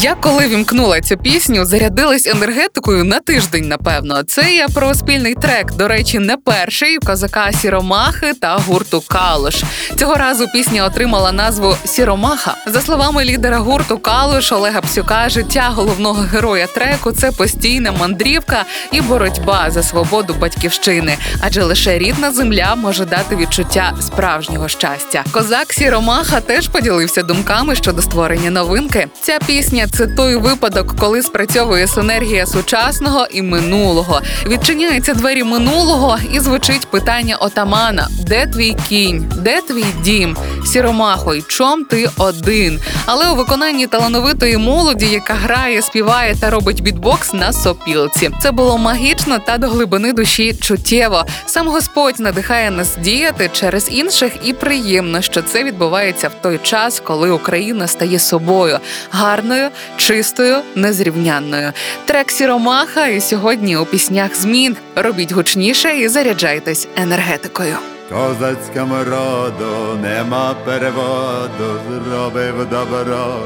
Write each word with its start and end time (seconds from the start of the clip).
Я 0.00 0.14
коли 0.14 0.48
вімкнула 0.48 1.00
цю 1.00 1.16
пісню, 1.16 1.64
зарядилась 1.64 2.26
енергетикою 2.26 3.04
на 3.04 3.20
тиждень, 3.20 3.68
напевно. 3.68 4.22
Це 4.22 4.54
я 4.54 4.68
про 4.68 4.94
спільний 4.94 5.34
трек. 5.34 5.72
До 5.72 5.88
речі, 5.88 6.18
не 6.18 6.36
перший 6.36 6.98
козака 6.98 7.52
Сіромахи 7.52 8.32
та 8.40 8.56
гурту 8.56 9.02
Калуш. 9.08 9.62
Цього 9.96 10.14
разу 10.14 10.48
пісня 10.48 10.84
отримала 10.84 11.32
назву 11.32 11.76
Сіромаха. 11.84 12.54
За 12.66 12.80
словами 12.80 13.24
лідера 13.24 13.58
гурту 13.58 13.98
Калуш 13.98 14.52
Олега 14.52 14.80
Псюка, 14.80 15.28
життя 15.28 15.72
головного 15.74 16.22
героя 16.32 16.66
треку 16.66 17.12
це 17.12 17.32
постійна 17.32 17.92
мандрівка 17.92 18.64
і 18.92 19.00
боротьба 19.00 19.70
за 19.70 19.82
свободу 19.82 20.34
батьківщини, 20.40 21.16
адже 21.40 21.62
лише 21.64 21.98
рідна 21.98 22.32
земля 22.32 22.74
може 22.74 23.04
дати 23.04 23.36
відчуття 23.36 23.94
справжнього 24.00 24.68
щастя. 24.68 25.24
Козак 25.32 25.72
Сіромаха 25.72 26.40
теж 26.40 26.68
поділився 26.68 27.22
думками 27.22 27.74
щодо 27.74 28.02
створення 28.02 28.50
новинки. 28.50 29.08
Ця 29.22 29.38
пісня 29.46 29.87
це 29.92 30.06
той 30.06 30.36
випадок, 30.36 30.94
коли 31.00 31.22
спрацьовує 31.22 31.86
синергія 31.86 32.46
сучасного 32.46 33.26
і 33.30 33.42
минулого. 33.42 34.20
Відчиняються 34.46 35.14
двері 35.14 35.44
минулого 35.44 36.18
і 36.32 36.40
звучить 36.40 36.86
питання 36.86 37.36
отамана: 37.36 38.08
де 38.26 38.46
твій 38.46 38.76
кінь, 38.88 39.32
де 39.36 39.60
твій 39.60 39.84
дім? 40.02 40.36
Сіромахо, 40.66 41.34
й 41.34 41.42
чом 41.42 41.84
ти 41.84 42.10
один? 42.18 42.80
Але 43.06 43.30
у 43.30 43.34
виконанні 43.34 43.86
талановитої 43.86 44.56
молоді, 44.56 45.06
яка 45.06 45.34
грає, 45.34 45.82
співає 45.82 46.34
та 46.40 46.50
робить 46.50 46.82
бітбокс 46.82 47.32
на 47.32 47.52
сопілці. 47.52 48.30
Це 48.42 48.50
було 48.50 48.78
магічно 48.78 49.38
та 49.38 49.58
до 49.58 49.68
глибини 49.68 50.12
душі 50.12 50.54
чуттєво. 50.54 51.24
Сам 51.46 51.68
Господь 51.68 52.20
надихає 52.20 52.70
нас 52.70 52.96
діяти 53.02 53.50
через 53.52 53.88
інших, 53.90 54.32
і 54.44 54.52
приємно, 54.52 55.22
що 55.22 55.42
це 55.42 55.64
відбувається 55.64 56.28
в 56.28 56.42
той 56.42 56.58
час, 56.62 57.00
коли 57.04 57.30
Україна 57.30 57.86
стає 57.86 58.18
собою 58.18 58.78
гарною, 59.10 59.68
чистою, 59.96 60.56
незрівнянною. 60.74 61.72
Трек 62.04 62.30
Сіромаха 62.30 63.06
і 63.06 63.20
сьогодні 63.20 63.76
у 63.76 63.84
піснях 63.84 64.36
змін 64.36 64.76
робіть 64.96 65.32
гучніше 65.32 65.96
і 65.96 66.08
заряджайтесь 66.08 66.88
енергетикою. 66.96 67.76
Козацькому 68.08 68.94
роду 69.04 69.98
нема 70.02 70.54
переводу, 70.64 71.80
зробив 72.08 72.70
добро, 72.70 73.42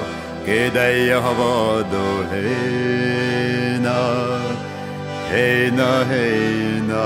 кидай 0.47 1.01
його 1.05 1.35
воду, 1.35 2.27
гейна, 2.33 3.99
гейна, 5.33 6.05
гейна. 6.11 7.05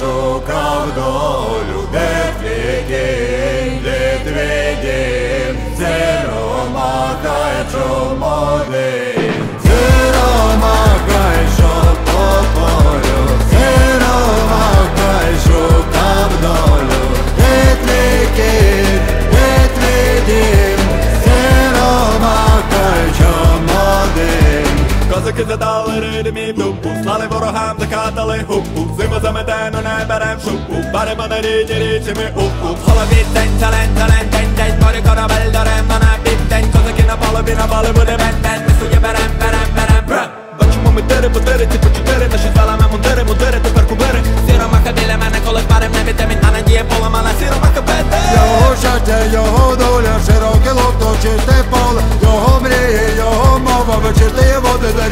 Шукав 0.00 0.94
долю, 0.94 1.88
де 1.92 2.32
твій 2.40 2.82
кінь, 2.88 3.80
де 3.84 4.18
твій 4.24 4.76
дім, 4.82 5.56
зеро 5.78 6.68
махай, 6.74 7.56
що 7.70 8.16
молодий. 8.20 9.30
Зеро 9.64 10.56
махай, 10.60 11.46
що 11.56 11.70
по 12.04 12.44
полю, 12.54 13.18
зеро 13.50 14.18
махай, 14.50 15.32
шукав 15.46 16.30
долю, 16.42 17.00
де 17.36 17.76
твій 17.82 18.26
кінь, 18.36 19.00
де 19.32 19.68
твій 19.74 20.20
дім, 20.26 20.78
зеро 21.24 21.92
махай, 22.20 23.04
що 23.18 23.32
молодий. 23.68 24.66
Козаки 25.14 25.44
задали 25.48 26.00
ритмі 26.00 26.52
ворогам, 27.30 27.76
закатали 27.78 28.44
гупу, 28.48 28.80
зиму 28.98 29.20
заметену 29.20 29.78
не 29.86 30.04
берем 30.08 30.38
шубу, 30.44 30.76
баримо 30.92 31.26
на 31.26 31.36
рідні 31.40 31.74
річі 31.74 32.12
ми 32.16 32.26
упу. 32.44 32.68
В 32.74 32.90
голові 32.90 33.20
день, 33.34 33.50
талент, 33.60 33.92
талент, 33.98 34.30
день, 34.30 34.52
день, 34.56 34.74
морі 34.82 35.00
корабель, 35.08 35.50
даремно 35.52 35.96
на 36.04 36.10
південь, 36.24 36.66
козаки 36.72 37.04
на 37.10 37.16
палубі, 37.16 37.52
на 37.52 37.66
полі 37.66 37.92
буде 37.98 38.16
бен-бен, 38.22 38.60
ми 38.66 38.72
сує 38.80 38.98
берем, 39.04 39.30
берем, 39.40 39.68
берем, 39.76 40.04
бра. 40.08 40.28
Бачимо 40.60 40.90
ми 40.94 41.02
тири 41.02 41.28
по 41.28 41.40
тири, 41.40 41.68
ці 41.72 41.78
по 41.78 41.88
чотири, 41.96 42.28
наші 42.32 42.48
звалами 42.54 42.84
мундири, 42.92 43.24
мундири, 43.24 43.58
тепер 43.64 43.88
кубири. 43.88 44.20
Сіромаха 44.46 44.90
біля 44.98 45.16
мене, 45.22 45.38
коли 45.46 45.60
парим 45.68 45.92
не 45.92 46.12
вітамін, 46.12 46.38
а 46.48 46.50
надія 46.52 46.84
поламана, 46.84 47.30
сіромаха 47.38 47.80
беде. 47.88 48.18
Його 48.34 48.76
щастя, 48.82 49.18
його 49.32 49.76
доля, 49.76 50.14
широке 50.26 50.72
лото, 50.78 51.08
чисте 51.22 51.56
поле, 51.70 52.02